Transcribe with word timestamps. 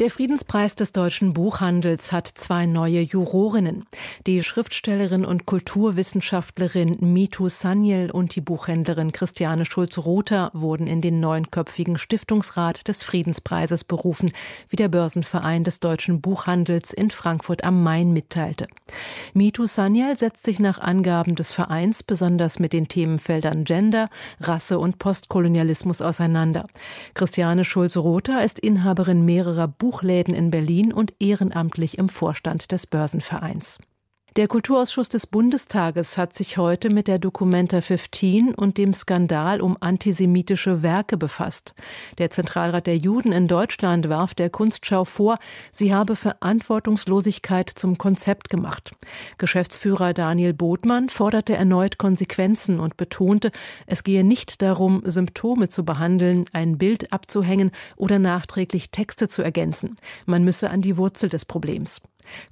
der 0.00 0.10
Friedenspreis 0.10 0.76
des 0.76 0.92
deutschen 0.92 1.34
Buchhandels 1.34 2.10
hat 2.10 2.26
zwei 2.26 2.64
neue 2.64 3.00
Jurorinnen. 3.00 3.84
Die 4.26 4.42
Schriftstellerin 4.42 5.26
und 5.26 5.44
Kulturwissenschaftlerin 5.44 6.96
Mitu 7.00 7.50
Sanyel 7.50 8.10
und 8.10 8.34
die 8.34 8.40
Buchhändlerin 8.40 9.12
Christiane 9.12 9.66
Schulz-Rother 9.66 10.52
wurden 10.54 10.86
in 10.86 11.02
den 11.02 11.20
neunköpfigen 11.20 11.98
Stiftungsrat 11.98 12.88
des 12.88 13.02
Friedenspreises 13.02 13.84
berufen, 13.84 14.32
wie 14.70 14.76
der 14.76 14.88
Börsenverein 14.88 15.64
des 15.64 15.80
deutschen 15.80 16.22
Buchhandels 16.22 16.94
in 16.94 17.10
Frankfurt 17.10 17.62
am 17.64 17.82
Main 17.82 18.14
mitteilte. 18.14 18.68
Mitu 19.34 19.66
Sanyel 19.66 20.16
setzt 20.16 20.44
sich 20.44 20.60
nach 20.60 20.78
Angaben 20.78 21.34
des 21.34 21.52
Vereins 21.52 22.02
besonders 22.02 22.58
mit 22.58 22.72
den 22.72 22.88
Themenfeldern 22.88 23.64
Gender, 23.64 24.08
Rasse 24.40 24.78
und 24.78 24.98
Postkolonialismus 24.98 26.00
auseinander. 26.00 26.66
Christiane 27.12 27.64
Schulz-Rother 27.64 28.42
ist 28.42 28.58
Inhaberin 28.58 29.26
mehrerer 29.26 29.68
Buchläden 29.90 30.34
in 30.34 30.52
Berlin 30.52 30.92
und 30.92 31.14
ehrenamtlich 31.18 31.98
im 31.98 32.08
Vorstand 32.08 32.70
des 32.70 32.86
Börsenvereins. 32.86 33.80
Der 34.36 34.46
Kulturausschuss 34.46 35.08
des 35.08 35.26
Bundestages 35.26 36.16
hat 36.16 36.34
sich 36.34 36.56
heute 36.56 36.88
mit 36.88 37.08
der 37.08 37.18
Documenta 37.18 37.80
15 37.80 38.54
und 38.54 38.78
dem 38.78 38.92
Skandal 38.92 39.60
um 39.60 39.76
antisemitische 39.80 40.82
Werke 40.82 41.16
befasst. 41.16 41.74
Der 42.18 42.30
Zentralrat 42.30 42.86
der 42.86 42.96
Juden 42.96 43.32
in 43.32 43.48
Deutschland 43.48 44.08
warf 44.08 44.34
der 44.34 44.48
Kunstschau 44.48 45.04
vor, 45.04 45.38
sie 45.72 45.92
habe 45.92 46.14
Verantwortungslosigkeit 46.14 47.70
zum 47.70 47.98
Konzept 47.98 48.50
gemacht. 48.50 48.92
Geschäftsführer 49.38 50.14
Daniel 50.14 50.54
Botmann 50.54 51.08
forderte 51.08 51.56
erneut 51.56 51.98
Konsequenzen 51.98 52.78
und 52.78 52.96
betonte, 52.96 53.50
es 53.88 54.04
gehe 54.04 54.22
nicht 54.22 54.62
darum, 54.62 55.02
Symptome 55.04 55.68
zu 55.68 55.84
behandeln, 55.84 56.44
ein 56.52 56.78
Bild 56.78 57.12
abzuhängen 57.12 57.72
oder 57.96 58.20
nachträglich 58.20 58.92
Texte 58.92 59.26
zu 59.26 59.42
ergänzen. 59.42 59.96
Man 60.24 60.44
müsse 60.44 60.70
an 60.70 60.82
die 60.82 60.96
Wurzel 60.96 61.28
des 61.28 61.44
Problems. 61.44 62.00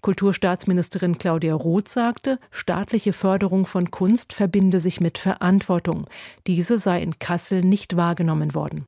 Kulturstaatsministerin 0.00 1.18
Claudia 1.18 1.54
Roth 1.54 1.88
sagte, 1.88 2.38
staatliche 2.50 3.12
Förderung 3.12 3.66
von 3.66 3.90
Kunst 3.90 4.32
verbinde 4.32 4.80
sich 4.80 5.00
mit 5.00 5.18
Verantwortung. 5.18 6.06
Diese 6.46 6.78
sei 6.78 7.02
in 7.02 7.18
Kassel 7.18 7.62
nicht 7.62 7.96
wahrgenommen 7.96 8.54
worden. 8.54 8.84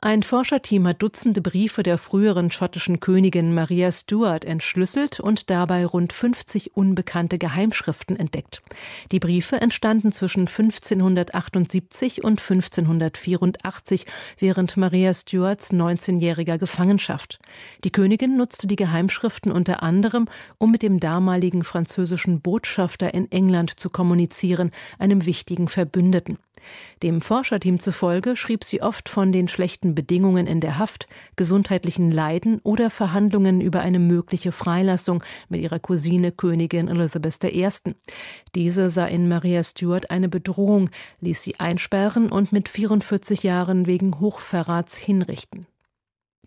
Ein 0.00 0.22
Forscherteam 0.22 0.86
hat 0.86 1.02
Dutzende 1.02 1.40
Briefe 1.40 1.82
der 1.82 1.98
früheren 1.98 2.52
schottischen 2.52 3.00
Königin 3.00 3.52
Maria 3.52 3.90
Stuart 3.90 4.44
entschlüsselt 4.44 5.18
und 5.18 5.50
dabei 5.50 5.84
rund 5.84 6.12
50 6.12 6.76
unbekannte 6.76 7.36
Geheimschriften 7.36 8.14
entdeckt. 8.14 8.62
Die 9.10 9.18
Briefe 9.18 9.60
entstanden 9.60 10.12
zwischen 10.12 10.46
1578 10.46 12.22
und 12.22 12.38
1584 12.38 14.06
während 14.38 14.76
Maria 14.76 15.12
Stuarts 15.12 15.72
19-jähriger 15.72 16.58
Gefangenschaft. 16.58 17.40
Die 17.82 17.90
Königin 17.90 18.36
nutzte 18.36 18.68
die 18.68 18.76
Geheimschriften 18.76 19.50
unter 19.50 19.82
anderem, 19.82 20.28
um 20.58 20.70
mit 20.70 20.82
dem 20.82 21.00
damaligen 21.00 21.64
französischen 21.64 22.40
Botschafter 22.40 23.14
in 23.14 23.32
England 23.32 23.80
zu 23.80 23.90
kommunizieren, 23.90 24.70
einem 25.00 25.26
wichtigen 25.26 25.66
Verbündeten. 25.66 26.38
Dem 27.02 27.20
Forscherteam 27.20 27.80
zufolge 27.80 28.36
schrieb 28.36 28.64
sie 28.64 28.82
oft 28.82 29.08
von 29.08 29.32
den 29.32 29.48
schlechten 29.48 29.94
Bedingungen 29.94 30.46
in 30.46 30.60
der 30.60 30.78
Haft, 30.78 31.06
gesundheitlichen 31.36 32.10
Leiden 32.10 32.60
oder 32.62 32.90
Verhandlungen 32.90 33.60
über 33.60 33.80
eine 33.80 33.98
mögliche 33.98 34.52
Freilassung 34.52 35.22
mit 35.48 35.60
ihrer 35.60 35.78
Cousine 35.78 36.32
Königin 36.32 36.88
Elizabeth 36.88 37.44
I. 37.44 37.68
Diese 38.54 38.90
sah 38.90 39.06
in 39.06 39.28
Maria 39.28 39.62
Stuart 39.62 40.10
eine 40.10 40.28
Bedrohung, 40.28 40.90
ließ 41.20 41.42
sie 41.42 41.60
einsperren 41.60 42.30
und 42.30 42.52
mit 42.52 42.68
44 42.68 43.42
Jahren 43.42 43.86
wegen 43.86 44.18
Hochverrats 44.20 44.96
hinrichten. 44.96 45.66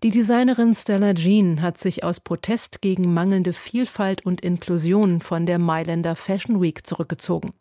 Die 0.02 0.10
Designerin 0.10 0.74
Stella 0.74 1.14
Jean 1.14 1.62
hat 1.62 1.78
sich 1.78 2.02
aus 2.02 2.18
Protest 2.18 2.82
gegen 2.82 3.14
mangelnde 3.14 3.52
Vielfalt 3.52 4.26
und 4.26 4.40
Inklusion 4.40 5.20
von 5.20 5.46
der 5.46 5.60
Mailänder 5.60 6.16
Fashion 6.16 6.60
Week 6.60 6.84
zurückgezogen. 6.84 7.52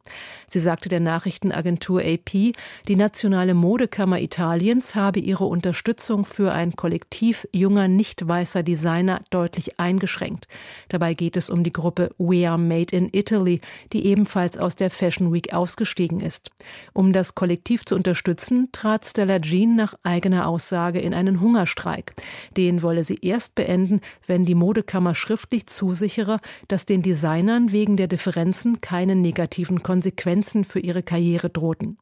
Sie 0.48 0.60
sagte 0.60 0.90
der 0.90 1.02
Nachrichtenagentur 1.02 2.02
AP, 2.02 2.54
die 2.88 2.96
nationale 2.96 3.54
Modekammer 3.54 4.20
Italiens 4.20 4.96
habe 4.96 5.20
ihre 5.20 5.46
Unterstützung 5.46 6.26
für 6.26 6.52
ein 6.52 6.72
Kollektiv 6.72 7.48
junger 7.54 7.88
nicht 7.88 8.28
weißer 8.28 8.64
Designer 8.64 9.22
deutlich 9.30 9.80
eingeschränkt. 9.80 10.48
Dabei 10.90 11.14
geht 11.14 11.38
es 11.38 11.48
um 11.52 11.62
die 11.62 11.72
Gruppe 11.72 12.10
We 12.18 12.50
Are 12.50 12.58
Made 12.58 12.96
in 12.96 13.10
Italy, 13.14 13.62
die 13.94 14.08
ebenfalls 14.08 14.58
aus 14.58 14.76
der 14.76 14.90
Fashion 14.90 15.32
Week 15.32 15.54
ausgestiegen 15.54 16.22
ist. 16.22 16.50
Um 16.94 17.14
das 17.14 17.36
Kollektiv 17.36 17.86
zu 17.86 17.94
unterstützen, 17.94 18.70
trat 18.72 19.06
Stella 19.06 19.40
Jean 19.40 19.76
nach 19.76 19.94
eigener 20.02 20.48
Aussage 20.48 21.00
in 21.00 21.14
einen 21.14 21.40
Hungerstreik. 21.40 22.16
Den 22.58 22.82
wolle 22.82 23.04
sie 23.04 23.20
erst 23.22 23.56
beenden, 23.56 24.02
wenn 24.26 24.44
die 24.44 24.56
Modekammer 24.56 25.16
schriftlich 25.16 25.68
zusichere, 25.68 26.40
dass 26.68 26.86
den 26.86 27.02
Designern 27.02 27.72
wegen 27.72 27.98
der 27.98 28.08
Differenzen 28.08 28.82
keine 28.82 29.16
negativen 29.16 29.84
Konsequenzen 29.84 30.64
für 30.64 30.80
ihre 30.80 31.04
Karriere 31.04 31.50
drohten. 31.50 31.98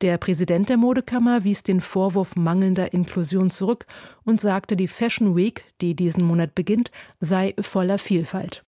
Der 0.00 0.18
Präsident 0.18 0.68
der 0.68 0.76
Modekammer 0.76 1.44
wies 1.44 1.62
den 1.62 1.80
Vorwurf 1.80 2.36
mangelnder 2.36 2.92
Inklusion 2.92 3.50
zurück 3.50 3.86
und 4.24 4.40
sagte, 4.40 4.76
die 4.76 4.88
Fashion 4.88 5.36
Week, 5.36 5.64
die 5.80 5.94
diesen 5.94 6.24
Monat 6.24 6.54
beginnt, 6.54 6.90
sei 7.20 7.54
voller 7.60 7.98
Vielfalt. 7.98 8.64